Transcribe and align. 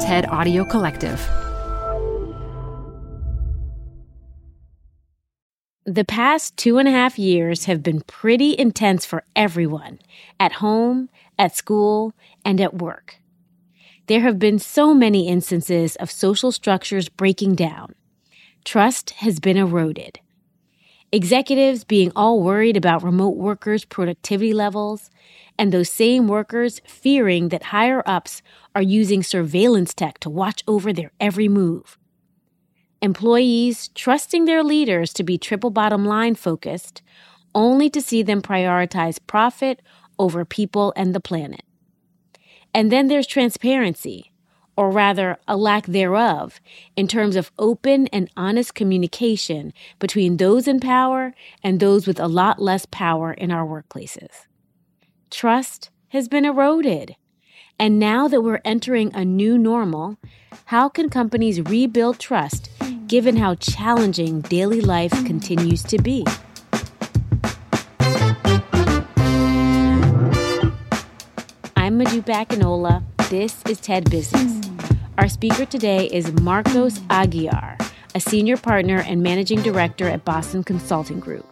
TED 0.00 0.26
Audio 0.26 0.64
Collective. 0.64 1.18
The 5.84 6.04
past 6.06 6.56
two 6.56 6.78
and 6.78 6.86
a 6.86 6.92
half 6.92 7.18
years 7.18 7.64
have 7.64 7.82
been 7.82 8.02
pretty 8.02 8.56
intense 8.56 9.04
for 9.04 9.24
everyone 9.34 9.98
at 10.38 10.52
home, 10.52 11.08
at 11.36 11.56
school, 11.56 12.14
and 12.44 12.60
at 12.60 12.74
work. 12.74 13.16
There 14.06 14.20
have 14.20 14.38
been 14.38 14.60
so 14.60 14.94
many 14.94 15.26
instances 15.26 15.96
of 15.96 16.12
social 16.12 16.52
structures 16.52 17.08
breaking 17.08 17.56
down. 17.56 17.96
Trust 18.64 19.10
has 19.10 19.40
been 19.40 19.56
eroded. 19.56 20.20
Executives 21.10 21.84
being 21.84 22.12
all 22.14 22.42
worried 22.42 22.76
about 22.76 23.02
remote 23.02 23.36
workers' 23.36 23.86
productivity 23.86 24.52
levels, 24.52 25.10
and 25.58 25.72
those 25.72 25.88
same 25.88 26.28
workers 26.28 26.82
fearing 26.86 27.48
that 27.48 27.64
higher 27.64 28.02
ups 28.04 28.42
are 28.74 28.82
using 28.82 29.22
surveillance 29.22 29.94
tech 29.94 30.18
to 30.20 30.28
watch 30.28 30.62
over 30.68 30.92
their 30.92 31.10
every 31.18 31.48
move. 31.48 31.98
Employees 33.00 33.88
trusting 33.94 34.44
their 34.44 34.62
leaders 34.62 35.12
to 35.14 35.22
be 35.22 35.38
triple 35.38 35.70
bottom 35.70 36.04
line 36.04 36.34
focused, 36.34 37.00
only 37.54 37.88
to 37.88 38.02
see 38.02 38.22
them 38.22 38.42
prioritize 38.42 39.18
profit 39.26 39.80
over 40.18 40.44
people 40.44 40.92
and 40.94 41.14
the 41.14 41.20
planet. 41.20 41.62
And 42.74 42.92
then 42.92 43.08
there's 43.08 43.26
transparency, 43.26 44.32
or 44.78 44.92
rather, 44.92 45.36
a 45.48 45.56
lack 45.56 45.86
thereof, 45.86 46.60
in 46.94 47.08
terms 47.08 47.34
of 47.34 47.50
open 47.58 48.06
and 48.12 48.30
honest 48.36 48.76
communication 48.76 49.72
between 49.98 50.36
those 50.36 50.68
in 50.68 50.78
power 50.78 51.34
and 51.64 51.80
those 51.80 52.06
with 52.06 52.20
a 52.20 52.28
lot 52.28 52.62
less 52.62 52.86
power 52.86 53.32
in 53.32 53.50
our 53.50 53.66
workplaces. 53.66 54.46
Trust 55.32 55.90
has 56.10 56.28
been 56.28 56.44
eroded. 56.44 57.16
And 57.76 57.98
now 57.98 58.28
that 58.28 58.42
we're 58.42 58.60
entering 58.64 59.12
a 59.16 59.24
new 59.24 59.58
normal, 59.58 60.16
how 60.66 60.88
can 60.88 61.10
companies 61.10 61.60
rebuild 61.60 62.20
trust 62.20 62.70
given 63.08 63.36
how 63.36 63.56
challenging 63.56 64.42
daily 64.42 64.80
life 64.80 65.10
continues 65.26 65.82
to 65.82 65.98
be? 65.98 66.24
I'm 71.74 71.98
Modupe 71.98 72.32
Akinola. 72.32 73.02
This 73.28 73.60
is 73.68 73.80
TED 73.80 74.08
Business. 74.08 74.67
Our 75.18 75.28
speaker 75.28 75.64
today 75.64 76.06
is 76.06 76.30
Marcos 76.42 77.00
Aguiar, 77.10 77.76
a 78.14 78.20
senior 78.20 78.56
partner 78.56 79.00
and 79.00 79.20
managing 79.20 79.60
director 79.62 80.08
at 80.08 80.24
Boston 80.24 80.62
Consulting 80.62 81.18
Group. 81.18 81.44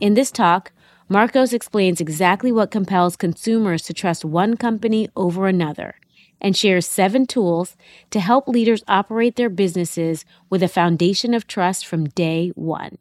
In 0.00 0.14
this 0.14 0.32
talk, 0.32 0.72
Marcos 1.08 1.52
explains 1.52 2.00
exactly 2.00 2.50
what 2.50 2.72
compels 2.72 3.14
consumers 3.14 3.82
to 3.82 3.94
trust 3.94 4.24
one 4.24 4.56
company 4.56 5.08
over 5.14 5.46
another 5.46 5.94
and 6.40 6.56
shares 6.56 6.84
seven 6.84 7.26
tools 7.26 7.76
to 8.10 8.18
help 8.18 8.48
leaders 8.48 8.82
operate 8.88 9.36
their 9.36 9.50
businesses 9.50 10.24
with 10.50 10.60
a 10.60 10.68
foundation 10.68 11.32
of 11.32 11.46
trust 11.46 11.86
from 11.86 12.06
day 12.06 12.50
one. 12.56 12.98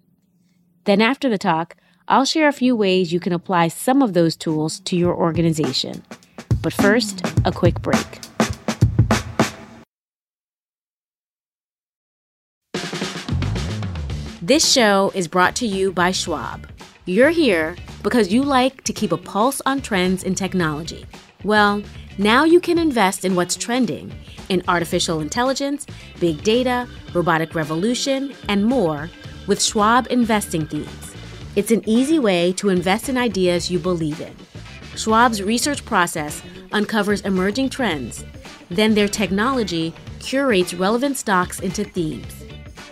Then, 0.84 1.02
after 1.02 1.30
the 1.30 1.40
talk, 1.40 1.76
I'll 2.08 2.26
share 2.26 2.48
a 2.48 2.54
few 2.54 2.76
ways 2.76 3.12
you 3.12 3.20
can 3.20 3.34
apply 3.34 3.70
some 3.70 4.04
of 4.04 4.14
those 4.14 4.36
tools 4.36 4.82
to 4.82 4.96
your 4.96 5.16
organization. 5.16 6.04
But 6.62 6.74
first, 6.74 7.26
a 7.44 7.52
quick 7.52 7.82
break. 7.82 8.20
This 14.46 14.72
show 14.72 15.12
is 15.16 15.28
brought 15.28 15.56
to 15.56 15.66
you 15.66 15.92
by 15.92 16.12
Schwab. 16.12 16.70
You're 17.06 17.32
here 17.32 17.76
because 18.04 18.32
you 18.32 18.44
like 18.44 18.84
to 18.84 18.94
keep 18.94 19.12
a 19.12 19.18
pulse 19.18 19.60
on 19.66 19.82
trends 19.82 20.22
in 20.22 20.36
technology. 20.36 21.08
Well, 21.44 21.82
now 22.20 22.44
you 22.44 22.60
can 22.60 22.78
invest 22.78 23.26
in 23.26 23.34
what's 23.34 23.56
trending 23.56 24.14
in 24.50 24.62
artificial 24.68 25.20
intelligence, 25.20 25.88
big 26.20 26.44
data, 26.44 26.88
robotic 27.12 27.56
revolution, 27.56 28.36
and 28.48 28.64
more 28.64 29.10
with 29.48 29.64
Schwab 29.64 30.06
Investing 30.12 30.68
Themes. 30.68 31.16
It's 31.56 31.72
an 31.72 31.82
easy 31.90 32.20
way 32.20 32.54
to 32.54 32.70
invest 32.70 33.10
in 33.10 33.18
ideas 33.18 33.72
you 33.72 33.80
believe 33.80 34.22
in. 34.22 34.36
Schwab's 34.96 35.42
research 35.42 35.84
process 35.86 36.44
uncovers 36.72 37.22
emerging 37.22 37.72
trends, 37.72 38.24
then 38.70 38.94
their 38.94 39.08
technology 39.08 39.92
curates 40.20 40.76
relevant 40.76 41.18
stocks 41.18 41.60
into 41.62 41.84
themes. 41.84 42.45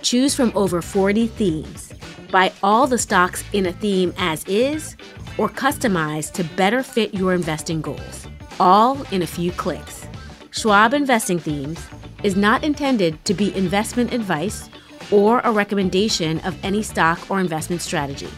Choose 0.04 0.36
from 0.36 0.52
over 0.56 0.82
40 0.82 1.28
themes 1.28 1.94
Buy 2.34 2.52
all 2.64 2.88
the 2.88 2.98
stocks 2.98 3.44
in 3.54 3.68
a 3.68 3.72
theme 3.72 4.12
as 4.18 4.44
is 4.46 4.98
or 5.38 5.48
customize 5.48 6.32
to 6.32 6.44
better 6.56 6.82
fit 6.82 7.14
your 7.14 7.32
investing 7.32 7.80
goals, 7.80 8.28
all 8.60 9.00
in 9.12 9.22
a 9.22 9.28
few 9.28 9.52
clicks. 9.52 10.08
Schwab 10.50 10.96
Investing 10.96 11.38
Themes 11.38 11.80
is 12.24 12.36
not 12.36 12.64
intended 12.64 13.24
to 13.26 13.36
be 13.36 13.56
investment 13.56 14.14
advice 14.14 14.68
or 15.12 15.42
a 15.42 15.52
recommendation 15.52 16.40
of 16.40 16.58
any 16.66 16.82
stock 16.82 17.20
or 17.30 17.40
investment 17.40 17.84
strategy. 17.84 18.30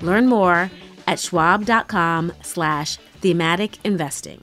Learn 0.00 0.26
more 0.26 0.68
at 1.06 1.20
schwab.com 1.20 2.32
slash 2.42 2.96
thematic 3.20 3.78
investing. 3.84 4.42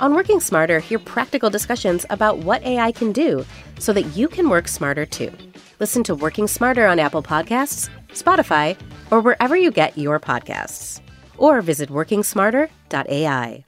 On 0.00 0.12
Working 0.12 0.40
Smarter, 0.40 0.80
hear 0.80 0.98
practical 0.98 1.50
discussions 1.50 2.04
about 2.10 2.38
what 2.38 2.64
AI 2.64 2.90
can 2.90 3.12
do 3.12 3.46
so 3.78 3.92
that 3.92 4.16
you 4.16 4.26
can 4.26 4.48
work 4.48 4.66
smarter 4.66 5.06
too. 5.06 5.32
Listen 5.78 6.02
to 6.04 6.16
Working 6.16 6.48
Smarter 6.48 6.86
on 6.86 6.98
Apple 6.98 7.22
Podcasts, 7.22 7.88
Spotify, 8.08 8.76
or 9.12 9.20
wherever 9.20 9.56
you 9.56 9.70
get 9.70 9.96
your 9.96 10.18
podcasts. 10.18 11.00
Or 11.38 11.60
visit 11.62 11.90
workingsmarter.ai. 11.90 13.64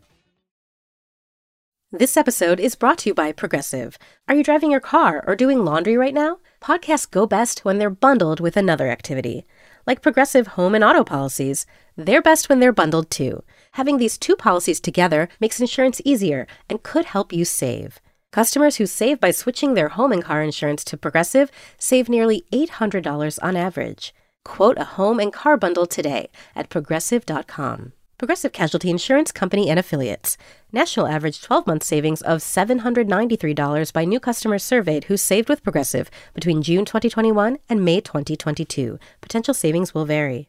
This 1.92 2.16
episode 2.16 2.58
is 2.58 2.74
brought 2.74 2.98
to 2.98 3.10
you 3.10 3.14
by 3.14 3.30
Progressive. 3.30 3.96
Are 4.26 4.34
you 4.34 4.42
driving 4.42 4.72
your 4.72 4.80
car 4.80 5.22
or 5.26 5.36
doing 5.36 5.64
laundry 5.64 5.96
right 5.96 6.12
now? 6.12 6.40
Podcasts 6.60 7.08
go 7.08 7.26
best 7.26 7.64
when 7.64 7.78
they're 7.78 7.88
bundled 7.88 8.40
with 8.40 8.56
another 8.56 8.88
activity. 8.88 9.46
Like 9.86 10.02
Progressive 10.02 10.48
home 10.48 10.74
and 10.74 10.82
auto 10.82 11.04
policies, 11.04 11.64
they're 11.96 12.20
best 12.20 12.48
when 12.48 12.58
they're 12.58 12.72
bundled 12.72 13.10
too. 13.10 13.44
Having 13.76 13.98
these 13.98 14.16
two 14.16 14.36
policies 14.36 14.80
together 14.80 15.28
makes 15.38 15.60
insurance 15.60 16.00
easier 16.02 16.46
and 16.70 16.82
could 16.82 17.04
help 17.04 17.30
you 17.30 17.44
save. 17.44 18.00
Customers 18.32 18.76
who 18.76 18.86
save 18.86 19.20
by 19.20 19.30
switching 19.30 19.74
their 19.74 19.90
home 19.90 20.12
and 20.12 20.24
car 20.24 20.42
insurance 20.42 20.82
to 20.84 20.96
Progressive 20.96 21.50
save 21.76 22.08
nearly 22.08 22.46
$800 22.50 23.38
on 23.42 23.54
average. 23.54 24.14
Quote 24.46 24.78
a 24.78 24.96
home 24.96 25.20
and 25.20 25.30
car 25.30 25.58
bundle 25.58 25.84
today 25.84 26.30
at 26.54 26.70
progressive.com. 26.70 27.92
Progressive 28.16 28.52
Casualty 28.52 28.88
Insurance 28.88 29.30
Company 29.30 29.68
and 29.68 29.78
Affiliates. 29.78 30.38
National 30.72 31.06
average 31.06 31.42
12 31.42 31.66
month 31.66 31.82
savings 31.82 32.22
of 32.22 32.38
$793 32.38 33.92
by 33.92 34.06
new 34.06 34.18
customers 34.18 34.64
surveyed 34.64 35.04
who 35.04 35.18
saved 35.18 35.50
with 35.50 35.62
Progressive 35.62 36.10
between 36.32 36.62
June 36.62 36.86
2021 36.86 37.58
and 37.68 37.84
May 37.84 38.00
2022. 38.00 38.98
Potential 39.20 39.52
savings 39.52 39.92
will 39.92 40.06
vary. 40.06 40.48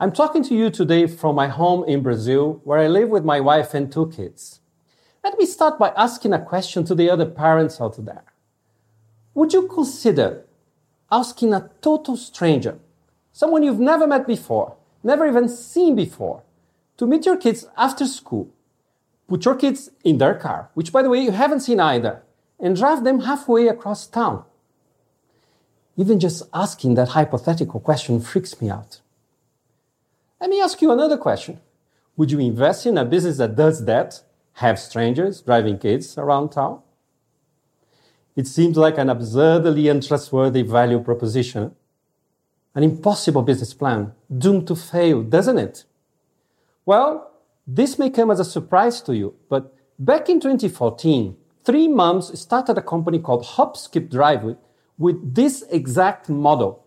I'm 0.00 0.12
talking 0.12 0.44
to 0.44 0.54
you 0.54 0.70
today 0.70 1.08
from 1.08 1.34
my 1.34 1.48
home 1.48 1.82
in 1.88 2.04
Brazil, 2.04 2.60
where 2.62 2.78
I 2.78 2.86
live 2.86 3.08
with 3.08 3.24
my 3.24 3.40
wife 3.40 3.74
and 3.74 3.90
two 3.90 4.08
kids. 4.10 4.60
Let 5.24 5.36
me 5.36 5.44
start 5.44 5.76
by 5.76 5.92
asking 5.96 6.32
a 6.32 6.38
question 6.38 6.84
to 6.84 6.94
the 6.94 7.10
other 7.10 7.26
parents 7.26 7.80
out 7.80 7.96
there. 8.04 8.22
Would 9.34 9.52
you 9.52 9.66
consider 9.66 10.44
asking 11.10 11.52
a 11.52 11.70
total 11.80 12.16
stranger, 12.16 12.78
someone 13.32 13.64
you've 13.64 13.80
never 13.80 14.06
met 14.06 14.24
before, 14.24 14.76
never 15.02 15.26
even 15.26 15.48
seen 15.48 15.96
before, 15.96 16.44
to 16.96 17.04
meet 17.04 17.26
your 17.26 17.36
kids 17.36 17.66
after 17.76 18.06
school? 18.06 18.48
Put 19.26 19.44
your 19.44 19.56
kids 19.56 19.90
in 20.04 20.18
their 20.18 20.34
car, 20.34 20.70
which 20.74 20.92
by 20.92 21.02
the 21.02 21.10
way 21.10 21.18
you 21.18 21.32
haven't 21.32 21.60
seen 21.60 21.80
either, 21.80 22.22
and 22.60 22.76
drive 22.76 23.02
them 23.02 23.22
halfway 23.22 23.66
across 23.66 24.06
town. 24.06 24.44
Even 25.96 26.20
just 26.20 26.44
asking 26.54 26.94
that 26.94 27.08
hypothetical 27.08 27.80
question 27.80 28.20
freaks 28.20 28.60
me 28.60 28.70
out. 28.70 29.00
Let 30.40 30.50
me 30.50 30.60
ask 30.60 30.80
you 30.80 30.92
another 30.92 31.16
question. 31.16 31.60
Would 32.16 32.30
you 32.30 32.38
invest 32.38 32.86
in 32.86 32.96
a 32.96 33.04
business 33.04 33.38
that 33.38 33.56
does 33.56 33.84
that? 33.86 34.22
Have 34.54 34.78
strangers 34.78 35.40
driving 35.40 35.78
kids 35.78 36.18
around 36.18 36.50
town? 36.50 36.80
It 38.36 38.46
seems 38.46 38.76
like 38.76 38.98
an 38.98 39.08
absurdly 39.08 39.88
untrustworthy 39.88 40.62
value 40.62 41.00
proposition. 41.00 41.74
An 42.74 42.82
impossible 42.84 43.42
business 43.42 43.74
plan, 43.74 44.12
doomed 44.36 44.68
to 44.68 44.76
fail, 44.76 45.22
doesn't 45.22 45.58
it? 45.58 45.84
Well, 46.86 47.32
this 47.66 47.98
may 47.98 48.10
come 48.10 48.30
as 48.30 48.40
a 48.40 48.44
surprise 48.44 49.00
to 49.02 49.16
you, 49.16 49.34
but 49.48 49.74
back 49.98 50.28
in 50.28 50.38
2014, 50.38 51.36
three 51.64 51.88
moms 51.88 52.38
started 52.38 52.78
a 52.78 52.82
company 52.82 53.18
called 53.18 53.44
HopSkipDrive 53.44 54.42
with, 54.44 54.56
with 54.98 55.34
this 55.34 55.64
exact 55.70 56.28
model. 56.28 56.84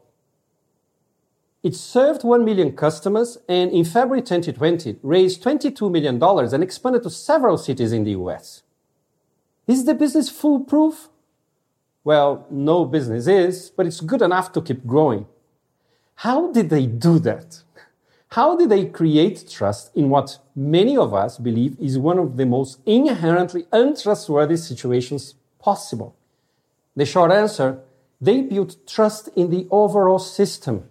It 1.64 1.76
served 1.76 2.24
1 2.24 2.44
million 2.44 2.76
customers 2.76 3.38
and 3.48 3.72
in 3.72 3.86
February 3.86 4.22
2020 4.22 4.98
raised 5.04 5.44
$22 5.44 5.92
million 5.92 6.22
and 6.22 6.64
expanded 6.64 7.04
to 7.04 7.10
several 7.12 7.58
cities 7.58 7.92
in 7.92 8.04
the 8.04 8.12
US. 8.12 8.64
Is 9.68 9.86
the 9.86 9.94
business 9.94 10.30
foolproof? 10.30 11.10
Well, 12.04 12.48
no 12.50 12.86
business 12.86 13.28
is, 13.28 13.70
but 13.70 13.86
it's 13.86 14.02
good 14.02 14.24
enough 14.24 14.52
to 14.54 14.62
keep 14.62 14.88
growing. 14.88 15.28
How 16.16 16.52
did 16.52 16.72
they 16.72 16.88
do 16.88 17.20
that? 17.20 17.62
How 18.30 18.56
did 18.56 18.70
they 18.70 18.86
create 18.86 19.50
trust 19.50 19.96
in 19.96 20.10
what 20.10 20.40
many 20.56 20.98
of 20.98 21.14
us 21.14 21.38
believe 21.38 21.78
is 21.80 22.00
one 22.00 22.18
of 22.18 22.38
the 22.38 22.46
most 22.46 22.80
inherently 22.86 23.66
untrustworthy 23.72 24.58
situations 24.58 25.36
possible? 25.60 26.16
The 26.96 27.06
short 27.06 27.32
answer, 27.32 27.82
they 28.20 28.42
built 28.42 28.88
trust 28.88 29.30
in 29.36 29.52
the 29.52 29.68
overall 29.70 30.20
system. 30.20 30.91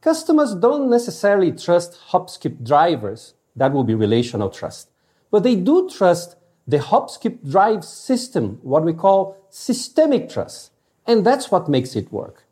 Customers 0.00 0.54
don't 0.54 0.88
necessarily 0.88 1.52
trust 1.52 1.96
hop-skip 2.08 2.62
drivers. 2.62 3.34
That 3.56 3.72
will 3.72 3.84
be 3.84 3.94
relational 3.94 4.50
trust. 4.50 4.90
But 5.30 5.42
they 5.42 5.56
do 5.56 5.88
trust 5.88 6.36
the 6.68 6.78
hop-skip 6.78 7.42
drive 7.42 7.84
system, 7.84 8.58
what 8.62 8.84
we 8.84 8.92
call 8.92 9.36
systemic 9.50 10.28
trust. 10.28 10.72
And 11.06 11.24
that's 11.24 11.50
what 11.50 11.68
makes 11.68 11.96
it 11.96 12.12
work. 12.12 12.44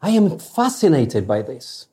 I 0.00 0.10
am 0.10 0.38
fascinated 0.38 1.26
by 1.26 1.42
this. 1.42 1.88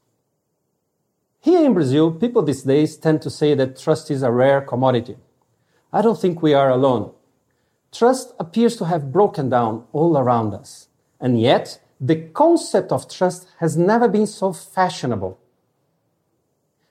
Here 1.39 1.65
in 1.65 1.73
Brazil, 1.73 2.11
people 2.11 2.41
these 2.41 2.63
days 2.63 2.95
tend 2.95 3.21
to 3.23 3.29
say 3.29 3.53
that 3.55 3.77
trust 3.77 4.09
is 4.09 4.23
a 4.23 4.31
rare 4.31 4.61
commodity. 4.61 5.17
I 5.91 6.01
don't 6.01 6.19
think 6.19 6.41
we 6.41 6.53
are 6.53 6.69
alone. 6.69 7.11
Trust 7.91 8.33
appears 8.39 8.75
to 8.77 8.85
have 8.85 9.11
broken 9.11 9.49
down 9.49 9.85
all 9.93 10.17
around 10.17 10.53
us. 10.53 10.87
And 11.19 11.39
yet, 11.39 11.79
the 12.05 12.17
concept 12.33 12.91
of 12.91 13.09
trust 13.09 13.47
has 13.59 13.77
never 13.77 14.09
been 14.09 14.27
so 14.27 14.51
fashionable. 14.51 15.39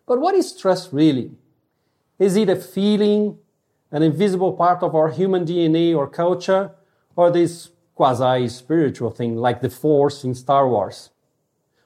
But 0.06 0.20
what 0.20 0.34
is 0.34 0.56
trust 0.56 0.90
really? 0.90 1.32
Is 2.18 2.34
it 2.34 2.48
a 2.48 2.56
feeling, 2.56 3.38
an 3.90 4.02
invisible 4.02 4.54
part 4.54 4.82
of 4.82 4.94
our 4.94 5.10
human 5.10 5.44
DNA 5.44 5.94
or 5.94 6.06
culture, 6.08 6.70
or 7.14 7.30
this 7.30 7.68
quasi 7.94 8.48
spiritual 8.48 9.10
thing 9.10 9.36
like 9.36 9.60
the 9.60 9.68
Force 9.68 10.24
in 10.24 10.34
Star 10.34 10.66
Wars? 10.66 11.10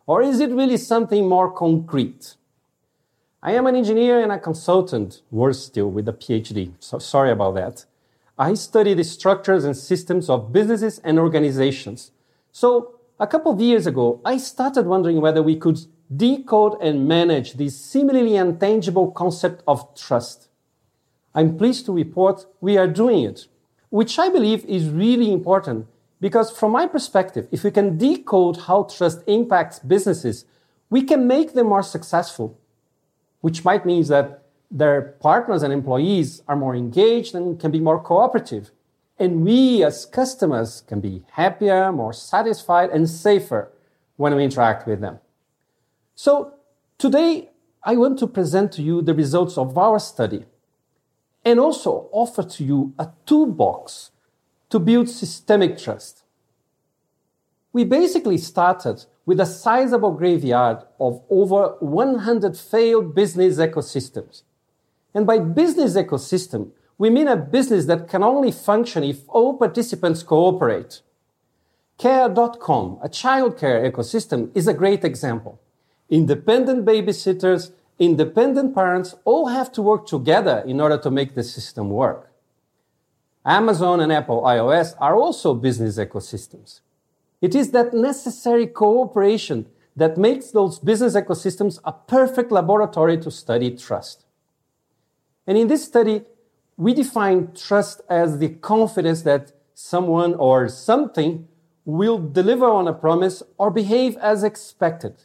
Or 0.07 0.23
is 0.23 0.39
it 0.39 0.51
really 0.51 0.77
something 0.77 1.29
more 1.29 1.51
concrete? 1.51 2.37
I 3.43 3.53
am 3.53 3.67
an 3.67 3.75
engineer 3.75 4.21
and 4.21 4.31
a 4.31 4.39
consultant, 4.39 5.23
worse 5.33 5.65
still, 5.65 5.91
with 5.91 6.09
a 6.09 6.13
PhD, 6.13 6.75
so 6.79 7.01
sorry 7.01 7.33
about 7.33 7.57
that. 7.57 7.87
I 8.39 8.55
study 8.55 8.95
the 8.95 9.03
structures 9.03 9.65
and 9.65 9.77
systems 9.77 10.31
of 10.31 10.53
businesses 10.53 11.01
and 11.01 11.19
organizations. 11.19 12.13
So, 12.53 12.96
a 13.19 13.27
couple 13.27 13.53
of 13.53 13.61
years 13.61 13.87
ago, 13.87 14.21
I 14.25 14.37
started 14.37 14.87
wondering 14.87 15.21
whether 15.21 15.43
we 15.43 15.57
could 15.57 15.81
decode 16.15 16.81
and 16.81 17.09
manage 17.09 17.55
this 17.55 17.81
seemingly 17.81 18.37
intangible 18.37 19.11
concept 19.11 19.63
of 19.67 19.95
trust. 19.95 20.49
I'm 21.35 21.57
pleased 21.57 21.87
to 21.87 21.93
report 21.93 22.47
we 22.61 22.77
are 22.77 22.87
doing 22.87 23.25
it, 23.25 23.47
which 23.91 24.19
I 24.19 24.29
believe 24.29 24.65
is 24.67 24.89
really 24.89 25.33
important 25.33 25.87
because 26.21 26.51
from 26.51 26.73
my 26.73 26.87
perspective, 26.87 27.49
if 27.51 27.65
we 27.65 27.71
can 27.71 27.99
decode 27.99 28.57
how 28.63 28.85
trust 28.85 29.23
impacts 29.27 29.79
businesses, 29.79 30.45
we 30.89 31.03
can 31.03 31.27
make 31.27 31.55
them 31.55 31.69
more 31.69 31.83
successful, 31.83 32.59
which 33.41 33.65
might 33.65 33.85
mean 33.85 34.05
that 34.05 34.43
their 34.71 35.17
partners 35.21 35.63
and 35.63 35.73
employees 35.73 36.43
are 36.49 36.57
more 36.57 36.75
engaged 36.75 37.35
and 37.35 37.59
can 37.61 37.71
be 37.71 37.81
more 37.81 38.01
cooperative. 38.01 38.71
And 39.19 39.45
we 39.45 39.83
as 39.83 40.05
customers 40.05 40.83
can 40.87 41.01
be 41.01 41.25
happier, 41.33 41.91
more 41.91 42.13
satisfied, 42.13 42.91
and 42.91 43.09
safer 43.09 43.73
when 44.17 44.35
we 44.35 44.45
interact 44.45 44.87
with 44.87 45.01
them. 45.01 45.19
So 46.15 46.55
today, 46.99 47.51
I 47.83 47.97
want 47.97 48.19
to 48.19 48.27
present 48.27 48.73
to 48.73 48.83
you 48.83 49.01
the 49.01 49.15
results 49.15 49.57
of 49.57 49.79
our 49.79 49.99
study 49.99 50.45
and 51.45 51.61
also 51.61 52.09
offer 52.11 52.43
to 52.43 52.65
you 52.65 52.93
a 52.99 53.09
toolbox 53.25 54.11
to 54.71 54.81
build 54.81 55.09
systemic 55.09 55.79
trust. 55.79 56.25
We 57.73 57.85
basically 57.85 58.39
started 58.39 59.05
with 59.25 59.39
a 59.39 59.47
sizable 59.47 60.13
graveyard 60.13 60.79
of 60.99 61.23
over 61.31 61.77
100 61.81 62.57
failed 62.57 63.15
business 63.15 63.59
ecosystems. 63.59 64.43
And 65.15 65.27
by 65.27 65.39
business 65.39 65.95
ecosystem, 65.95 66.71
we 66.99 67.11
mean 67.11 67.29
a 67.29 67.37
business 67.37 67.87
that 67.87 68.09
can 68.09 68.23
only 68.23 68.51
function 68.51 69.05
if 69.05 69.29
all 69.29 69.55
participants 69.55 70.23
cooperate. 70.23 71.03
Care.com, 71.99 72.99
a 73.03 73.09
childcare 73.09 73.91
ecosystem, 73.91 74.51
is 74.55 74.67
a 74.69 74.75
great 74.75 75.05
example. 75.05 75.61
Independent 76.09 76.85
babysitters 76.85 77.73
independent 77.99 78.75
parents 78.75 79.15
all 79.25 79.49
have 79.49 79.73
to 79.73 79.83
work 79.83 80.07
together 80.07 80.63
in 80.67 80.81
order 80.81 80.99
to 80.99 81.11
make 81.11 81.35
the 81.35 81.43
system 81.43 81.91
work. 81.91 82.31
Amazon 83.45 84.01
and 84.01 84.13
Apple 84.13 84.43
iOS 84.43 84.95
are 84.99 85.15
also 85.15 85.55
business 85.55 85.99
ecosystems. 85.99 86.81
It 87.41 87.55
is 87.55 87.71
that 87.71 87.95
necessary 87.95 88.67
cooperation 88.67 89.67
that 89.95 90.19
makes 90.19 90.51
those 90.51 90.79
business 90.79 91.15
ecosystems 91.15 91.79
a 91.85 91.93
perfect 91.93 92.51
laboratory 92.51 93.19
to 93.19 93.31
study 93.31 93.71
trust. 93.77 94.25
And 95.47 95.57
in 95.57 95.69
this 95.69 95.85
study, 95.85 96.23
we 96.77 96.93
define 96.93 97.53
trust 97.55 98.01
as 98.09 98.39
the 98.39 98.51
confidence 98.51 99.23
that 99.23 99.53
someone 99.75 100.35
or 100.35 100.69
something 100.69 101.49
will 101.85 102.19
deliver 102.19 102.67
on 102.67 102.89
a 102.89 102.93
promise 102.93 103.43
or 103.59 103.71
behave 103.71 104.17
as 104.19 104.43
expected. 104.43 105.25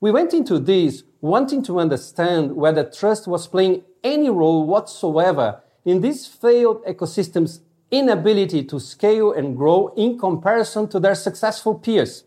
We 0.00 0.10
went 0.10 0.34
into 0.34 0.58
this 0.58 1.04
wanting 1.20 1.62
to 1.64 1.80
understand 1.80 2.56
whether 2.56 2.84
trust 2.84 3.26
was 3.26 3.46
playing 3.46 3.82
any 4.04 4.30
role 4.30 4.66
whatsoever 4.66 5.62
in 5.84 6.00
this 6.00 6.26
failed 6.26 6.84
ecosystem's 6.84 7.60
inability 7.90 8.62
to 8.64 8.78
scale 8.78 9.32
and 9.32 9.56
grow 9.56 9.88
in 9.96 10.18
comparison 10.18 10.88
to 10.88 11.00
their 11.00 11.14
successful 11.14 11.74
peers. 11.74 12.24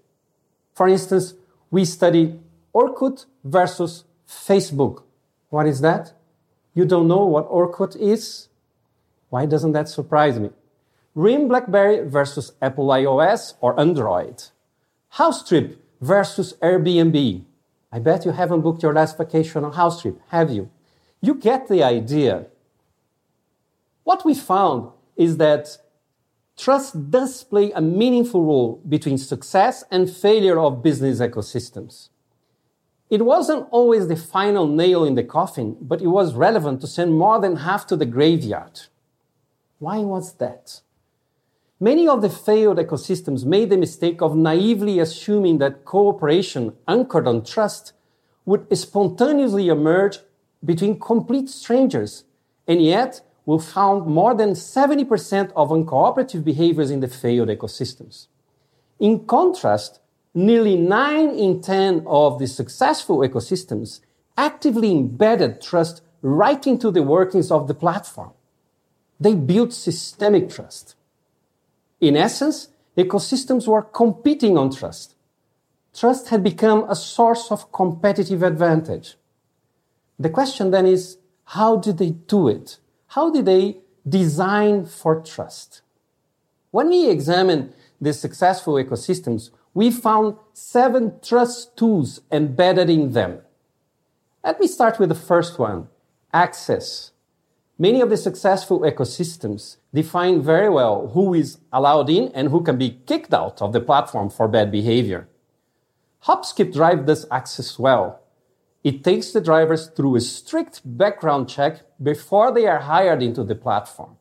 For 0.74 0.88
instance, 0.88 1.36
we 1.70 1.86
studied 1.86 2.39
Orkut 2.74 3.25
versus 3.44 4.06
Facebook. 4.27 5.04
What 5.50 5.68
is 5.68 5.82
that? 5.82 6.13
You 6.74 6.86
don't 6.86 7.08
know 7.08 7.25
what 7.25 7.50
Orkut 7.50 7.96
is? 7.96 8.48
Why 9.30 9.46
doesn't 9.46 9.74
that 9.74 9.90
surprise 9.90 10.40
me? 10.40 10.51
RIM 11.16 11.50
BlackBerry 11.50 12.08
versus 12.08 12.54
Apple 12.62 12.88
iOS 12.88 13.56
or 13.60 13.78
Android. 13.80 14.44
HouseTrip 15.16 15.75
versus 16.00 16.54
Airbnb. 16.62 17.44
I 17.92 18.00
bet 18.00 18.24
you 18.24 18.32
haven't 18.32 18.62
booked 18.62 18.84
your 18.84 18.94
last 18.94 19.18
vacation 19.18 19.66
on 19.66 19.74
HouseTrip, 19.74 20.18
have 20.30 20.50
you? 20.50 20.70
You 21.22 21.36
get 21.36 21.68
the 21.68 21.84
idea. 21.84 22.48
What 24.04 24.24
we 24.25 24.34
found 24.34 24.92
is 25.18 25.38
that 25.38 25.78
trust 26.58 27.12
does 27.12 27.44
play 27.44 27.72
a 27.74 27.82
meaningful 27.82 28.44
role 28.44 28.82
between 28.88 29.18
success 29.18 29.84
and 29.92 30.10
failure 30.10 30.60
of 30.60 30.82
business 30.82 31.20
ecosystems. 31.20 32.10
It 33.12 33.25
wasn't 33.25 33.68
always 33.72 34.08
the 34.08 34.15
final 34.15 34.65
nail 34.65 35.03
in 35.03 35.15
the 35.15 35.24
coffin, 35.24 35.75
but 35.82 36.01
it 36.01 36.08
was 36.08 36.34
relevant 36.34 36.80
to 36.80 36.88
send 36.88 37.13
more 37.13 37.41
than 37.41 37.58
half 37.58 37.86
to 37.88 37.98
the 37.98 38.06
graveyard. 38.06 38.84
Why 39.80 39.98
was 39.98 40.36
that? 40.36 40.80
Many 41.77 42.08
of 42.08 42.22
the 42.22 42.30
failed 42.30 42.77
ecosystems 42.77 43.44
made 43.44 43.70
the 43.70 43.77
mistake 43.77 44.22
of 44.22 44.38
naively 44.38 44.98
assuming 45.00 45.58
that 45.58 45.84
cooperation 45.84 46.74
anchored 46.88 47.27
on 47.27 47.44
trust 47.44 47.91
would 48.46 48.65
spontaneously 48.77 49.68
emerge 49.68 50.20
between 50.63 50.98
complete 50.98 51.50
strangers, 51.50 52.24
and 52.65 52.82
yet 52.82 53.20
we 53.46 53.60
found 53.60 54.08
more 54.08 54.34
than 54.34 54.51
70% 54.51 55.51
of 55.53 55.70
uncooperative 55.70 56.46
behaviors 56.46 56.91
in 56.91 57.01
the 57.01 57.10
failed 57.10 57.50
ecosystems. 57.50 58.27
In 59.00 59.25
contrast, 59.25 60.00
nearly 60.34 60.76
9 60.76 61.30
in 61.30 61.62
10 61.62 62.04
of 62.08 62.40
the 62.40 62.48
successful 62.48 63.20
ecosystems 63.20 64.00
actively 64.38 64.92
embedded 64.92 65.62
trust 65.62 66.02
right 66.22 66.66
into 66.66 66.92
the 66.92 67.04
workings 67.04 67.52
of 67.52 67.68
the 67.68 67.74
platform. 67.74 68.32
They 69.20 69.36
built 69.36 69.74
systemic 69.74 70.50
trust. 70.50 70.96
In 72.00 72.16
essence, 72.16 72.70
ecosystems 72.98 73.68
were 73.68 73.84
competing 73.84 74.58
on 74.58 74.72
trust. 74.72 75.16
Trust 75.94 76.30
had 76.30 76.44
become 76.44 76.86
a 76.90 76.96
source 76.96 77.52
of 77.52 77.72
competitive 77.72 78.42
advantage. 78.44 79.18
The 80.18 80.30
question 80.30 80.72
then 80.72 80.86
is, 80.86 81.18
how 81.46 81.78
did 81.78 81.98
they 81.98 82.12
do 82.12 82.48
it? 82.48 82.78
How 83.08 83.30
did 83.30 83.46
they 83.46 83.78
design 84.08 84.86
for 84.86 85.22
trust? 85.22 85.82
When 86.72 86.90
we 86.90 87.10
examine 87.10 87.74
the 88.00 88.14
successful 88.14 88.76
ecosystems, 88.76 89.52
we 89.74 89.90
found 89.90 90.36
seven 90.54 91.20
trust 91.22 91.78
tools 91.78 92.22
embedded 92.32 92.90
in 92.90 93.12
them. 93.12 93.40
Let 94.44 94.60
me 94.60 94.68
start 94.68 95.00
with 95.00 95.10
the 95.10 95.16
first 95.16 95.60
one, 95.60 95.88
access. 96.34 97.12
Many 97.78 98.01
of 98.01 98.10
the 98.10 98.18
successful 98.18 98.82
ecosystems 98.82 99.78
define 99.94 100.42
very 100.42 100.70
well 100.70 101.08
who 101.10 101.34
is 101.34 101.60
allowed 101.72 102.10
in 102.10 102.32
and 102.34 102.50
who 102.50 102.62
can 102.62 102.78
be 102.78 103.00
kicked 103.06 103.34
out 103.34 103.62
of 103.62 103.74
the 103.74 103.80
platform 103.80 104.30
for 104.30 104.48
bad 104.48 104.72
behavior. 104.72 105.28
HopSkipDrive 106.25 107.06
does 107.06 107.25
access 107.32 107.80
well. 107.80 108.22
It 108.84 109.04
takes 109.04 109.32
the 109.32 109.42
drivers 109.42 109.88
through 109.88 110.16
a 110.16 110.22
strict 110.22 110.82
background 110.86 111.50
check 111.50 111.82
before 112.01 112.51
they 112.51 112.68
are 112.68 112.80
hired 112.80 113.24
into 113.24 113.44
the 113.44 113.56
platform. 113.56 114.18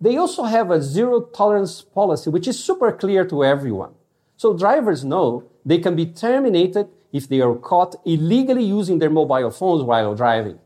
They 0.00 0.16
also 0.16 0.44
have 0.44 0.70
a 0.70 0.82
zero 0.82 1.20
tolerance 1.20 1.80
policy, 1.80 2.28
which 2.28 2.48
is 2.48 2.62
super 2.62 2.92
clear 2.92 3.24
to 3.26 3.44
everyone. 3.44 3.94
So 4.36 4.56
drivers 4.56 5.04
know 5.04 5.44
they 5.64 5.78
can 5.78 5.96
be 5.96 6.06
terminated 6.06 6.88
if 7.12 7.28
they 7.28 7.40
are 7.40 7.54
caught 7.54 7.94
illegally 8.04 8.64
using 8.64 8.98
their 8.98 9.10
mobile 9.10 9.50
phones 9.50 9.82
while 9.82 10.14
driving. 10.14 10.58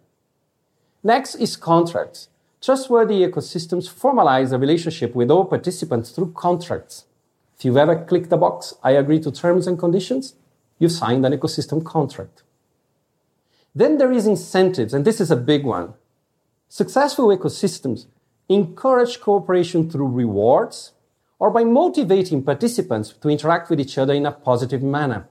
Next 1.03 1.35
is 1.37 1.57
contracts. 1.57 2.29
Trustworthy 2.61 3.25
ecosystems 3.25 3.89
formalize 3.89 4.53
a 4.53 4.59
relationship 4.59 5.15
with 5.15 5.31
all 5.31 5.45
participants 5.45 6.11
through 6.11 6.33
contracts. 6.33 7.05
If 7.57 7.65
you've 7.65 7.77
ever 7.77 8.05
clicked 8.05 8.31
the 8.31 8.37
box, 8.37 8.75
I 8.83 8.93
agree 8.93 9.21
to 9.21 9.31
terms 9.31 9.67
and 9.67 9.79
conditions, 9.79 10.35
you've 10.79 10.93
signed 10.93 11.25
an 11.25 11.33
ecosystem 11.33 11.85
contract. 11.85 12.43
Then 13.75 13.99
there 13.99 14.11
is 14.11 14.27
incentives, 14.27 14.93
and 14.95 15.05
this 15.05 15.21
is 15.21 15.31
a 15.31 15.37
big 15.37 15.65
one. 15.65 15.95
Successful 16.69 17.29
ecosystems 17.29 18.07
encourage 18.49 19.21
cooperation 19.21 19.91
through 19.91 20.09
rewards 20.09 20.93
or 21.39 21.51
by 21.51 21.65
motivating 21.65 22.43
participants 22.43 23.13
to 23.13 23.29
interact 23.29 23.71
with 23.71 23.81
each 23.81 23.97
other 23.97 24.15
in 24.15 24.27
a 24.27 24.33
positive 24.33 24.83
manner. 24.83 25.29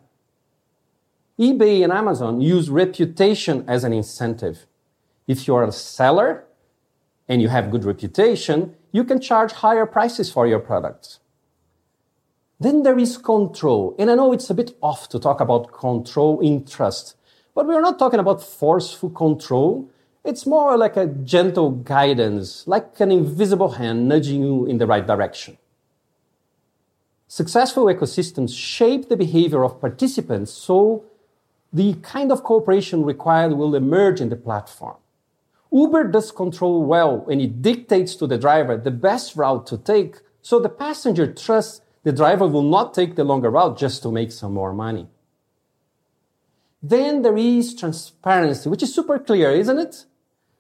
eBay 1.40 1.84
and 1.84 1.94
Amazon 1.94 2.42
use 2.42 2.70
reputation 2.70 3.64
as 3.68 3.84
an 3.84 3.94
incentive. 3.94 4.66
If 5.28 5.48
you're 5.48 5.64
a 5.64 5.72
seller 5.72 6.46
and 7.28 7.42
you 7.42 7.50
have 7.50 7.70
good 7.70 7.84
reputation, 7.84 8.76
you 8.92 9.04
can 9.04 9.20
charge 9.20 9.52
higher 9.52 9.86
prices 9.86 10.32
for 10.32 10.48
your 10.48 10.60
products. 10.60 11.20
Then 12.60 12.84
there 12.84 12.98
is 12.98 13.18
control. 13.18 13.96
And 14.00 14.10
I 14.10 14.16
know 14.16 14.34
it's 14.34 14.50
a 14.50 14.56
bit 14.56 14.76
off 14.82 15.10
to 15.10 15.20
talk 15.20 15.42
about 15.42 15.72
control 15.72 16.40
in 16.40 16.66
trust, 16.66 17.16
but 17.54 17.68
we're 17.68 17.82
not 17.82 18.00
talking 18.00 18.20
about 18.20 18.42
forceful 18.42 19.10
control. 19.10 19.90
It's 20.24 20.46
more 20.46 20.78
like 20.78 20.98
a 20.98 21.06
gentle 21.06 21.72
guidance, 21.72 22.68
like 22.68 23.00
an 23.00 23.12
invisible 23.12 23.72
hand 23.72 24.08
nudging 24.08 24.42
you 24.42 24.66
in 24.66 24.78
the 24.78 24.88
right 24.88 25.06
direction. 25.06 25.58
Successful 27.28 27.86
ecosystems 27.86 28.58
shape 28.58 29.10
the 29.10 29.18
behavior 29.18 29.64
of 29.64 29.82
participants 29.82 30.52
so 30.52 31.04
the 31.74 31.96
kind 31.96 32.32
of 32.32 32.44
cooperation 32.44 33.04
required 33.04 33.54
will 33.54 33.76
emerge 33.76 34.22
in 34.22 34.30
the 34.30 34.36
platform. 34.38 34.96
Uber 35.72 36.06
does 36.06 36.32
control 36.32 36.86
well 36.86 37.18
when 37.26 37.42
it 37.42 37.62
dictates 37.62 38.16
to 38.16 38.28
the 38.28 38.38
driver 38.38 38.78
the 38.78 38.92
best 38.92 39.36
route 39.36 39.68
to 39.68 39.78
take, 39.78 40.22
so 40.42 40.60
the 40.60 40.70
passenger 40.70 41.32
trusts 41.32 41.82
the 42.04 42.14
driver 42.14 42.48
will 42.48 42.64
not 42.64 42.94
take 42.94 43.18
the 43.18 43.26
longer 43.26 43.50
route 43.50 43.78
just 43.78 44.02
to 44.04 44.12
make 44.12 44.32
some 44.32 44.54
more 44.54 44.72
money. 44.72 45.08
Then 46.82 47.22
there 47.22 47.36
is 47.36 47.76
transparency, 47.76 48.70
which 48.70 48.84
is 48.84 48.96
super 48.96 49.20
clear, 49.20 49.52
isn't 49.52 49.78
it? 49.78 50.06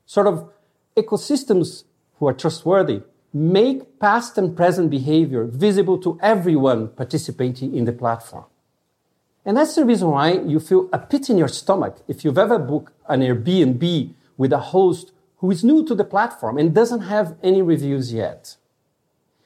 Sort 0.05 0.27
of 0.27 0.49
ecosystems 0.97 1.85
who 2.19 2.27
are 2.27 2.33
trustworthy 2.33 3.03
make 3.37 3.99
past 3.99 4.37
and 4.37 4.55
present 4.55 4.89
behavior 4.89 5.45
visible 5.45 5.97
to 5.99 6.17
everyone 6.21 6.89
participating 6.89 7.75
in 7.75 7.85
the 7.85 7.91
platform. 7.91 8.45
And 9.45 9.55
that's 9.55 9.75
the 9.75 9.85
reason 9.85 10.11
why 10.11 10.33
you 10.33 10.59
feel 10.59 10.89
a 10.91 10.99
pit 10.99 11.29
in 11.29 11.37
your 11.37 11.47
stomach 11.47 11.97
if 12.07 12.25
you've 12.25 12.37
ever 12.37 12.59
booked 12.59 12.93
an 13.07 13.21
Airbnb 13.21 14.13
with 14.37 14.51
a 14.51 14.59
host 14.59 15.11
who 15.37 15.51
is 15.51 15.63
new 15.63 15.85
to 15.85 15.95
the 15.95 16.03
platform 16.03 16.57
and 16.57 16.73
doesn't 16.73 17.01
have 17.01 17.37
any 17.43 17.61
reviews 17.61 18.13
yet. 18.13 18.57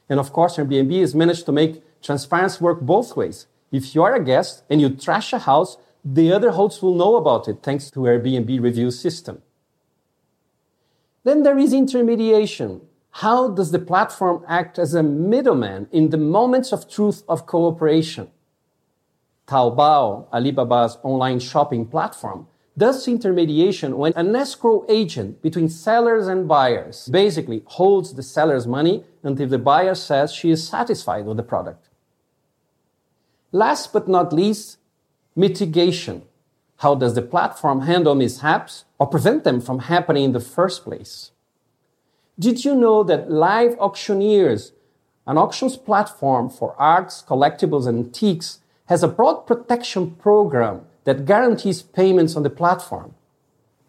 And 0.10 0.20
of 0.20 0.34
course, 0.34 0.58
Airbnb 0.58 1.00
has 1.02 1.14
managed 1.14 1.46
to 1.46 1.52
make 1.52 1.84
transparency 2.02 2.64
work 2.64 2.82
both 2.82 3.16
ways. 3.16 3.48
If 3.72 3.94
you 3.94 4.04
are 4.04 4.16
a 4.16 4.24
guest 4.24 4.64
and 4.70 4.82
you 4.82 4.90
trash 4.90 5.34
a 5.34 5.40
house, 5.40 5.78
the 6.04 6.32
other 6.34 6.52
hosts 6.52 6.82
will 6.82 6.96
know 6.96 7.16
about 7.16 7.48
it 7.48 7.60
thanks 7.62 7.92
to 7.92 8.02
Airbnb 8.02 8.62
review 8.62 8.90
system. 8.92 9.42
Then 11.24 11.44
there 11.44 11.58
is 11.58 11.74
intermediation. 11.74 12.82
How 13.12 13.50
does 13.50 13.72
the 13.72 13.80
platform 13.80 14.44
act 14.48 14.80
as 14.80 14.94
a 14.94 15.04
middleman 15.04 15.88
in 15.92 16.10
the 16.10 16.18
moments 16.18 16.72
of 16.72 16.90
truth 16.90 17.24
of 17.28 17.46
cooperation? 17.46 18.30
Taobao, 19.48 20.30
Alibaba's 20.32 20.98
online 21.04 21.40
shopping 21.40 21.86
platform, 21.86 22.48
does 22.78 23.06
intermediation 23.08 23.98
when 23.98 24.14
an 24.14 24.34
escrow 24.34 24.86
agent 24.88 25.42
between 25.42 25.68
sellers 25.68 26.28
and 26.28 26.48
buyers 26.48 27.10
basically 27.10 27.62
holds 27.66 28.14
the 28.14 28.24
seller's 28.24 28.66
money 28.66 29.04
until 29.24 29.48
the 29.48 29.58
buyer 29.58 29.94
says 29.94 30.32
she 30.32 30.50
is 30.50 30.66
satisfied 30.66 31.26
with 31.26 31.36
the 31.36 31.44
product. 31.44 31.90
Last 33.52 33.92
but 33.92 34.08
not 34.08 34.32
least, 34.32 34.78
mitigation. 35.36 36.24
How 36.78 36.96
does 36.96 37.14
the 37.14 37.22
platform 37.22 37.82
handle 37.82 38.16
mishaps 38.16 38.86
or 38.98 39.08
prevent 39.08 39.44
them 39.44 39.60
from 39.60 39.80
happening 39.80 40.24
in 40.24 40.32
the 40.32 40.40
first 40.40 40.86
place? 40.86 41.32
Did 42.40 42.66
you 42.66 42.76
know 42.76 43.04
that 43.04 43.30
LiveAuctioneers, 43.30 44.72
an 45.28 45.38
auctions 45.38 45.78
platform 45.78 46.50
for 46.50 46.76
arts, 46.78 47.24
collectibles, 47.28 47.88
and 47.88 48.06
antiques, 48.06 48.60
has 48.86 49.04
a 49.04 49.08
broad 49.08 49.48
protection 49.48 50.12
program 50.16 50.82
that 51.04 51.26
guarantees 51.26 51.82
payments 51.82 52.36
on 52.36 52.44
the 52.44 52.50
platform. 52.50 53.16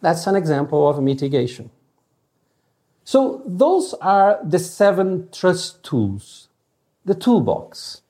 That's 0.01 0.27
an 0.27 0.37
example 0.37 0.89
of 0.89 0.99
a 0.99 1.03
mitigation. 1.03 1.71
So 3.05 3.43
those 3.45 3.95
are 3.95 4.39
the 4.45 4.59
seven 4.59 5.29
trust 5.33 5.83
tools, 5.83 6.49
the 7.05 7.15
toolbox. 7.15 8.03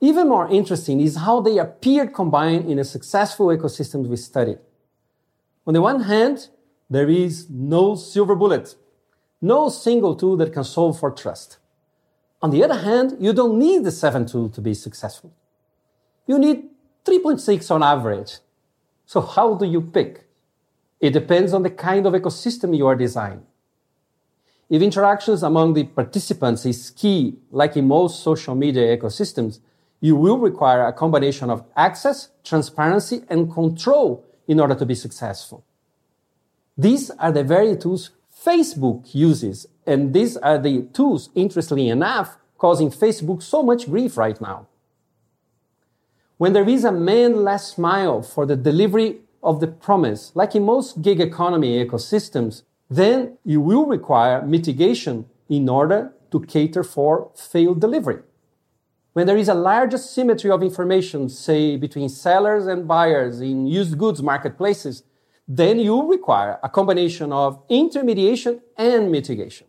Even 0.00 0.28
more 0.28 0.50
interesting 0.50 1.00
is 1.00 1.16
how 1.16 1.40
they 1.40 1.58
appeared 1.58 2.14
combined 2.14 2.70
in 2.70 2.78
a 2.78 2.84
successful 2.84 3.48
ecosystem 3.48 4.06
we 4.06 4.16
studied. 4.16 4.58
On 5.66 5.74
the 5.74 5.82
one 5.82 6.04
hand, 6.04 6.48
there 6.88 7.08
is 7.08 7.50
no 7.50 7.94
silver 7.94 8.34
bullet, 8.34 8.74
no 9.40 9.68
single 9.68 10.14
tool 10.14 10.36
that 10.36 10.52
can 10.52 10.64
solve 10.64 10.98
for 10.98 11.10
trust. 11.10 11.58
On 12.42 12.50
the 12.50 12.64
other 12.64 12.78
hand, 12.78 13.16
you 13.20 13.32
don't 13.32 13.58
need 13.58 13.84
the 13.84 13.90
seven 13.90 14.26
tool 14.26 14.48
to 14.50 14.60
be 14.60 14.74
successful. 14.74 15.32
You 16.26 16.38
need 16.38 16.68
3.6 17.04 17.70
on 17.70 17.82
average. 17.82 18.38
So 19.06 19.20
how 19.20 19.54
do 19.54 19.66
you 19.66 19.80
pick? 19.80 20.26
It 21.00 21.10
depends 21.10 21.52
on 21.52 21.62
the 21.62 21.70
kind 21.70 22.06
of 22.06 22.12
ecosystem 22.12 22.76
you 22.76 22.86
are 22.86 22.94
designing. 22.94 23.46
If 24.68 24.82
interactions 24.82 25.42
among 25.42 25.74
the 25.74 25.84
participants 25.84 26.64
is 26.64 26.90
key, 26.90 27.38
like 27.50 27.76
in 27.76 27.88
most 27.88 28.22
social 28.22 28.54
media 28.54 28.96
ecosystems, 28.96 29.58
you 30.00 30.14
will 30.16 30.38
require 30.38 30.86
a 30.86 30.92
combination 30.92 31.50
of 31.50 31.64
access, 31.76 32.30
transparency, 32.44 33.22
and 33.28 33.52
control 33.52 34.24
in 34.46 34.60
order 34.60 34.74
to 34.74 34.86
be 34.86 34.94
successful. 34.94 35.64
These 36.78 37.10
are 37.10 37.32
the 37.32 37.44
very 37.44 37.76
tools 37.76 38.10
Facebook 38.44 39.14
uses, 39.14 39.66
and 39.86 40.14
these 40.14 40.36
are 40.38 40.58
the 40.58 40.82
tools, 40.92 41.30
interestingly 41.34 41.88
enough, 41.88 42.38
causing 42.56 42.90
Facebook 42.90 43.42
so 43.42 43.62
much 43.62 43.90
grief 43.90 44.16
right 44.16 44.40
now. 44.40 44.66
When 46.38 46.54
there 46.54 46.68
is 46.68 46.84
a 46.84 46.92
man 46.92 47.44
last 47.44 47.78
mile 47.78 48.22
for 48.22 48.46
the 48.46 48.56
delivery 48.56 49.18
of 49.42 49.60
the 49.60 49.66
promise, 49.66 50.32
like 50.34 50.54
in 50.54 50.64
most 50.64 51.02
gig 51.02 51.20
economy 51.20 51.84
ecosystems, 51.84 52.62
then 52.88 53.36
you 53.44 53.60
will 53.60 53.86
require 53.86 54.42
mitigation 54.42 55.26
in 55.48 55.68
order 55.68 56.12
to 56.30 56.40
cater 56.40 56.82
for 56.82 57.30
failed 57.34 57.80
delivery. 57.80 58.22
When 59.12 59.26
there 59.26 59.36
is 59.36 59.48
a 59.48 59.54
large 59.54 59.92
asymmetry 59.92 60.50
of 60.50 60.62
information, 60.62 61.28
say 61.28 61.76
between 61.76 62.08
sellers 62.08 62.66
and 62.66 62.88
buyers 62.88 63.40
in 63.40 63.66
used 63.66 63.98
goods 63.98 64.22
marketplaces, 64.22 65.02
then 65.46 65.78
you 65.78 66.10
require 66.10 66.58
a 66.62 66.68
combination 66.68 67.32
of 67.32 67.62
intermediation 67.68 68.60
and 68.76 69.10
mitigation. 69.10 69.66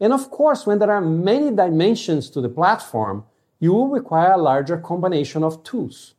And 0.00 0.12
of 0.12 0.30
course, 0.30 0.66
when 0.66 0.78
there 0.78 0.90
are 0.90 1.00
many 1.00 1.50
dimensions 1.50 2.30
to 2.30 2.40
the 2.40 2.48
platform, 2.48 3.24
you 3.58 3.72
will 3.72 3.88
require 3.88 4.32
a 4.32 4.38
larger 4.38 4.76
combination 4.76 5.42
of 5.42 5.62
tools. 5.64 6.14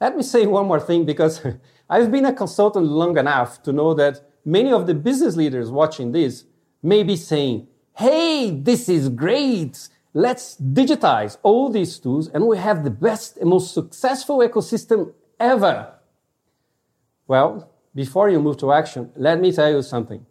Let 0.00 0.16
me 0.16 0.22
say 0.22 0.46
one 0.46 0.66
more 0.66 0.80
thing 0.80 1.04
because 1.04 1.44
I've 1.90 2.10
been 2.10 2.24
a 2.24 2.32
consultant 2.32 2.86
long 2.86 3.18
enough 3.18 3.62
to 3.64 3.72
know 3.72 3.92
that 3.94 4.22
many 4.44 4.72
of 4.72 4.86
the 4.86 4.94
business 4.94 5.36
leaders 5.36 5.70
watching 5.70 6.12
this 6.12 6.44
may 6.82 7.02
be 7.02 7.16
saying, 7.16 7.66
Hey, 7.94 8.50
this 8.50 8.88
is 8.88 9.10
great. 9.10 9.88
Let's 10.14 10.56
digitize 10.56 11.36
all 11.42 11.68
these 11.68 11.98
tools 11.98 12.28
and 12.28 12.46
we 12.46 12.56
have 12.56 12.82
the 12.82 12.90
best 12.90 13.36
and 13.36 13.50
most 13.50 13.74
successful 13.74 14.38
ecosystem 14.38 15.12
ever. 15.38 15.92
Well, 17.30 17.70
before 17.94 18.28
you 18.28 18.40
move 18.40 18.56
to 18.56 18.72
action, 18.72 19.12
let 19.14 19.40
me 19.40 19.52
tell 19.52 19.70
you 19.70 19.82
something. 19.82 20.26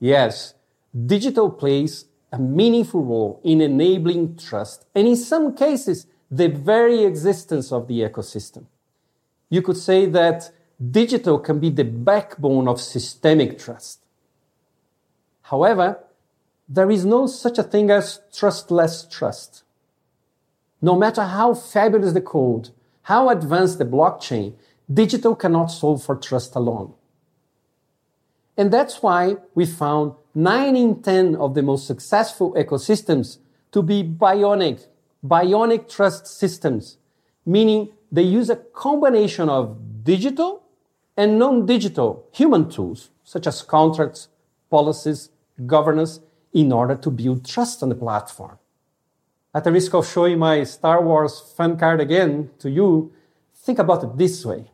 Yes, 0.00 0.54
digital 0.92 1.48
plays 1.48 2.06
a 2.32 2.38
meaningful 2.40 3.04
role 3.04 3.40
in 3.44 3.60
enabling 3.60 4.38
trust 4.38 4.84
and 4.92 5.06
in 5.06 5.14
some 5.14 5.54
cases, 5.54 6.08
the 6.32 6.48
very 6.48 7.04
existence 7.04 7.70
of 7.70 7.86
the 7.86 8.00
ecosystem. 8.00 8.64
You 9.50 9.62
could 9.62 9.76
say 9.76 10.06
that 10.06 10.50
digital 10.90 11.38
can 11.38 11.60
be 11.60 11.70
the 11.70 11.84
backbone 11.84 12.66
of 12.66 12.80
systemic 12.80 13.60
trust. 13.60 14.00
However, 15.42 16.02
there 16.68 16.90
is 16.90 17.04
no 17.04 17.28
such 17.28 17.56
a 17.58 17.62
thing 17.62 17.88
as 17.88 18.20
trustless 18.34 19.06
trust. 19.08 19.62
No 20.80 20.96
matter 20.96 21.22
how 21.22 21.54
fabulous 21.54 22.14
the 22.14 22.20
code, 22.20 22.70
how 23.02 23.28
advanced 23.28 23.78
the 23.78 23.84
blockchain, 23.84 24.54
digital 24.94 25.34
cannot 25.34 25.66
solve 25.66 26.02
for 26.02 26.16
trust 26.16 26.54
alone. 26.54 26.94
And 28.56 28.72
that's 28.72 29.02
why 29.02 29.36
we 29.54 29.66
found 29.66 30.14
9 30.34 30.76
in 30.76 31.02
10 31.02 31.36
of 31.36 31.54
the 31.54 31.62
most 31.62 31.86
successful 31.86 32.52
ecosystems 32.54 33.38
to 33.72 33.82
be 33.82 34.02
bionic, 34.02 34.86
bionic 35.24 35.88
trust 35.88 36.26
systems, 36.26 36.98
meaning 37.46 37.90
they 38.10 38.22
use 38.22 38.50
a 38.50 38.56
combination 38.56 39.48
of 39.48 40.04
digital 40.04 40.62
and 41.16 41.38
non-digital 41.38 42.26
human 42.32 42.68
tools, 42.68 43.10
such 43.24 43.46
as 43.46 43.62
contracts, 43.62 44.28
policies, 44.70 45.30
governance, 45.66 46.20
in 46.52 46.72
order 46.72 46.94
to 46.94 47.10
build 47.10 47.46
trust 47.46 47.82
on 47.82 47.88
the 47.88 47.94
platform. 47.94 48.58
At 49.54 49.64
the 49.64 49.72
risk 49.72 49.94
of 49.94 50.06
showing 50.06 50.38
my 50.38 50.64
Star 50.64 51.02
Wars 51.02 51.40
fan 51.56 51.78
card 51.78 52.00
again 52.00 52.50
to 52.58 52.70
you, 52.70 53.12
think 53.54 53.78
about 53.78 54.02
it 54.02 54.16
this 54.16 54.44
way. 54.44 54.71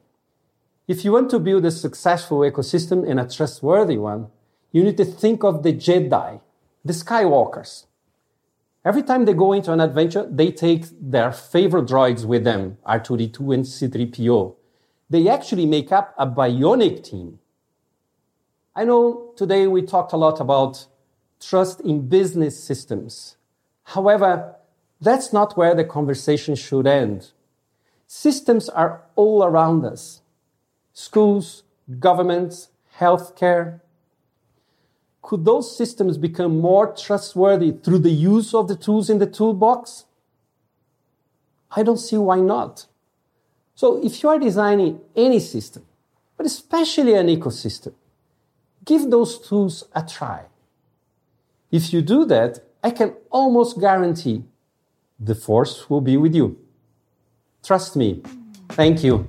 If 0.88 1.04
you 1.04 1.12
want 1.12 1.28
to 1.30 1.38
build 1.38 1.66
a 1.66 1.70
successful 1.70 2.38
ecosystem 2.38 3.06
and 3.06 3.20
a 3.20 3.28
trustworthy 3.28 3.98
one, 3.98 4.28
you 4.72 4.82
need 4.82 4.96
to 4.96 5.04
think 5.04 5.44
of 5.44 5.62
the 5.62 5.74
Jedi, 5.74 6.40
the 6.82 6.92
Skywalkers. 6.94 7.84
Every 8.86 9.02
time 9.02 9.26
they 9.26 9.34
go 9.34 9.52
into 9.52 9.70
an 9.70 9.80
adventure, 9.80 10.26
they 10.30 10.50
take 10.50 10.86
their 10.98 11.30
favorite 11.30 11.84
droids 11.84 12.24
with 12.24 12.44
them, 12.44 12.78
R2D2 12.86 13.54
and 13.54 13.64
C3PO. 13.66 14.54
They 15.10 15.28
actually 15.28 15.66
make 15.66 15.92
up 15.92 16.14
a 16.16 16.26
bionic 16.26 17.04
team. 17.04 17.38
I 18.74 18.84
know 18.84 19.32
today 19.36 19.66
we 19.66 19.82
talked 19.82 20.14
a 20.14 20.16
lot 20.16 20.40
about 20.40 20.86
trust 21.38 21.82
in 21.82 22.08
business 22.08 22.64
systems. 22.64 23.36
However, 23.84 24.54
that's 25.02 25.34
not 25.34 25.54
where 25.54 25.74
the 25.74 25.84
conversation 25.84 26.54
should 26.54 26.86
end. 26.86 27.32
Systems 28.06 28.70
are 28.70 29.02
all 29.16 29.44
around 29.44 29.84
us. 29.84 30.22
Schools, 30.98 31.62
governments, 32.00 32.70
healthcare. 32.98 33.82
Could 35.22 35.44
those 35.44 35.76
systems 35.76 36.18
become 36.18 36.58
more 36.58 36.92
trustworthy 36.92 37.70
through 37.70 38.00
the 38.00 38.10
use 38.10 38.52
of 38.52 38.66
the 38.66 38.74
tools 38.74 39.08
in 39.08 39.18
the 39.18 39.26
toolbox? 39.28 40.06
I 41.70 41.84
don't 41.84 41.98
see 41.98 42.16
why 42.16 42.40
not. 42.40 42.86
So 43.76 44.04
if 44.04 44.24
you 44.24 44.28
are 44.28 44.40
designing 44.40 44.98
any 45.14 45.38
system, 45.38 45.84
but 46.36 46.46
especially 46.46 47.14
an 47.14 47.28
ecosystem, 47.28 47.94
give 48.84 49.08
those 49.08 49.38
tools 49.38 49.84
a 49.94 50.02
try. 50.02 50.46
If 51.70 51.92
you 51.92 52.02
do 52.02 52.24
that, 52.24 52.58
I 52.82 52.90
can 52.90 53.14
almost 53.30 53.78
guarantee 53.78 54.42
the 55.20 55.36
force 55.36 55.88
will 55.88 56.00
be 56.00 56.16
with 56.16 56.34
you. 56.34 56.58
Trust 57.62 57.94
me. 57.94 58.20
Thank 58.70 59.04
you. 59.04 59.28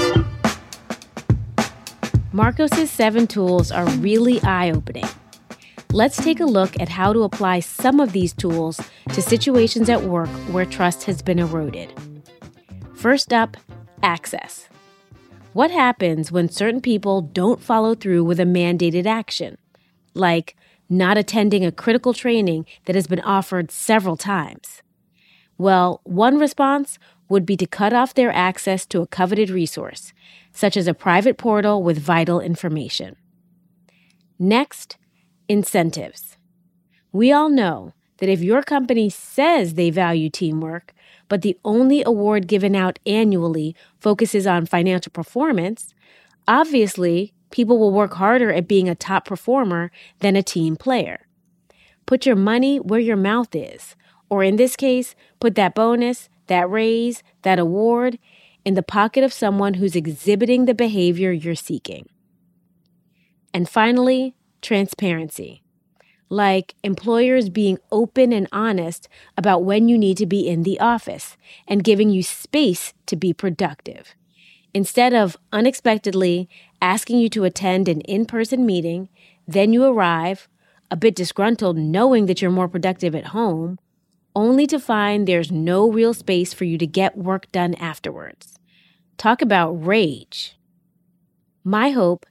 Marcos's 2.33 2.89
seven 2.89 3.27
tools 3.27 3.73
are 3.73 3.85
really 3.97 4.41
eye 4.41 4.71
opening. 4.71 5.07
Let's 5.91 6.15
take 6.15 6.39
a 6.39 6.45
look 6.45 6.79
at 6.79 6.87
how 6.87 7.11
to 7.11 7.23
apply 7.23 7.59
some 7.59 7.99
of 7.99 8.13
these 8.13 8.31
tools 8.31 8.79
to 9.09 9.21
situations 9.21 9.89
at 9.89 10.03
work 10.03 10.29
where 10.49 10.65
trust 10.65 11.03
has 11.03 11.21
been 11.21 11.39
eroded. 11.39 11.91
First 12.93 13.33
up, 13.33 13.57
access. 14.01 14.69
What 15.51 15.71
happens 15.71 16.31
when 16.31 16.47
certain 16.47 16.79
people 16.79 17.21
don't 17.21 17.61
follow 17.61 17.95
through 17.95 18.23
with 18.23 18.39
a 18.39 18.45
mandated 18.45 19.05
action, 19.05 19.57
like 20.13 20.55
not 20.87 21.17
attending 21.17 21.65
a 21.65 21.71
critical 21.73 22.13
training 22.13 22.65
that 22.85 22.95
has 22.95 23.07
been 23.07 23.19
offered 23.19 23.71
several 23.71 24.15
times? 24.15 24.81
Well, 25.57 25.99
one 26.05 26.39
response 26.39 26.97
would 27.27 27.45
be 27.45 27.57
to 27.57 27.65
cut 27.65 27.91
off 27.91 28.13
their 28.13 28.31
access 28.31 28.85
to 28.85 29.01
a 29.01 29.07
coveted 29.07 29.49
resource, 29.49 30.13
such 30.53 30.77
as 30.77 30.87
a 30.87 30.93
private 30.93 31.37
portal 31.37 31.83
with 31.83 31.97
vital 31.97 32.39
information. 32.39 33.15
Next, 34.37 34.97
incentives. 35.47 36.37
We 37.11 37.31
all 37.31 37.49
know 37.49 37.93
that 38.17 38.29
if 38.29 38.41
your 38.41 38.61
company 38.63 39.09
says 39.09 39.73
they 39.73 39.89
value 39.89 40.29
teamwork, 40.29 40.93
but 41.27 41.41
the 41.41 41.57
only 41.65 42.03
award 42.05 42.47
given 42.47 42.75
out 42.75 42.99
annually 43.05 43.75
focuses 43.99 44.45
on 44.45 44.65
financial 44.65 45.11
performance, 45.11 45.93
obviously 46.47 47.33
people 47.49 47.77
will 47.77 47.91
work 47.91 48.13
harder 48.13 48.51
at 48.51 48.67
being 48.67 48.87
a 48.87 48.95
top 48.95 49.25
performer 49.25 49.91
than 50.19 50.35
a 50.35 50.43
team 50.43 50.75
player. 50.75 51.27
Put 52.05 52.25
your 52.25 52.35
money 52.35 52.79
where 52.79 52.99
your 52.99 53.17
mouth 53.17 53.55
is, 53.55 53.95
or 54.29 54.43
in 54.43 54.55
this 54.55 54.75
case, 54.75 55.15
put 55.39 55.55
that 55.55 55.75
bonus, 55.75 56.29
that 56.47 56.69
raise, 56.69 57.23
that 57.41 57.59
award 57.59 58.17
in 58.63 58.75
the 58.75 58.83
pocket 58.83 59.23
of 59.23 59.33
someone 59.33 59.75
who's 59.75 59.95
exhibiting 59.95 60.65
the 60.65 60.73
behavior 60.73 61.31
you're 61.31 61.55
seeking. 61.55 62.07
And 63.53 63.67
finally, 63.67 64.35
transparency. 64.61 65.63
Like 66.29 66.75
employers 66.83 67.49
being 67.49 67.77
open 67.91 68.31
and 68.31 68.47
honest 68.51 69.09
about 69.37 69.65
when 69.65 69.89
you 69.89 69.97
need 69.97 70.17
to 70.17 70.25
be 70.25 70.47
in 70.47 70.63
the 70.63 70.79
office 70.79 71.35
and 71.67 71.83
giving 71.83 72.09
you 72.09 72.23
space 72.23 72.93
to 73.07 73.15
be 73.17 73.33
productive. 73.33 74.15
Instead 74.73 75.13
of 75.13 75.35
unexpectedly 75.51 76.47
asking 76.81 77.19
you 77.19 77.27
to 77.29 77.43
attend 77.43 77.89
an 77.89 77.99
in 78.01 78.25
person 78.25 78.65
meeting, 78.65 79.09
then 79.45 79.73
you 79.73 79.83
arrive, 79.83 80.47
a 80.89 80.95
bit 80.95 81.15
disgruntled 81.15 81.77
knowing 81.77 82.25
that 82.27 82.41
you're 82.41 82.51
more 82.51 82.69
productive 82.69 83.13
at 83.13 83.27
home, 83.27 83.79
only 84.35 84.67
to 84.67 84.79
find 84.79 85.27
there's 85.27 85.51
no 85.51 85.91
real 85.91 86.13
space 86.13 86.53
for 86.53 86.65
you 86.65 86.77
to 86.77 86.87
get 86.87 87.17
work 87.17 87.51
done 87.51 87.75
afterwards. 87.75 88.57
Talk 89.17 89.41
about 89.41 89.71
rage. 89.71 90.57
My 91.63 91.91
hope 91.91 92.25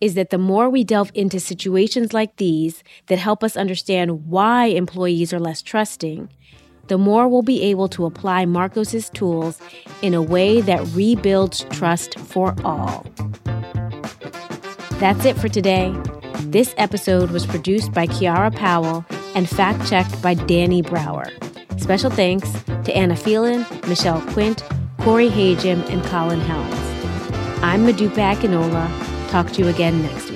is 0.00 0.14
that 0.14 0.30
the 0.30 0.38
more 0.38 0.68
we 0.68 0.84
delve 0.84 1.10
into 1.14 1.40
situations 1.40 2.12
like 2.12 2.36
these 2.36 2.84
that 3.06 3.18
help 3.18 3.42
us 3.42 3.56
understand 3.56 4.28
why 4.28 4.66
employees 4.66 5.32
are 5.32 5.40
less 5.40 5.62
trusting, 5.62 6.28
the 6.88 6.98
more 6.98 7.26
we'll 7.26 7.42
be 7.42 7.62
able 7.62 7.88
to 7.88 8.04
apply 8.04 8.44
Marcos's 8.44 9.10
tools 9.10 9.60
in 10.02 10.14
a 10.14 10.22
way 10.22 10.60
that 10.60 10.86
rebuilds 10.88 11.64
trust 11.70 12.18
for 12.18 12.54
all. 12.64 13.06
That's 14.98 15.24
it 15.24 15.36
for 15.36 15.48
today. 15.48 15.94
This 16.40 16.74
episode 16.78 17.30
was 17.30 17.44
produced 17.44 17.92
by 17.92 18.06
Kiara 18.06 18.54
Powell 18.54 19.04
and 19.34 19.48
fact 19.48 19.88
checked 19.88 20.22
by 20.22 20.34
Danny 20.34 20.80
Brower. 20.80 21.26
Special 21.78 22.10
thanks 22.10 22.50
to 22.84 22.96
Anna 22.96 23.16
Phelan, 23.16 23.64
Michelle 23.88 24.20
Quint, 24.32 24.62
Corey 25.00 25.28
Hajim, 25.28 25.88
and 25.88 26.02
Colin 26.04 26.40
Helms. 26.40 26.74
I'm 27.62 27.86
Modupe 27.86 28.16
Akinola. 28.16 28.90
Talk 29.30 29.52
to 29.52 29.62
you 29.62 29.68
again 29.68 30.02
next 30.02 30.30
week. 30.30 30.35